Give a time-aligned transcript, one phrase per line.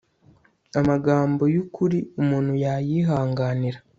[0.79, 3.79] amagambo y'ukuri umuntu yayihanganira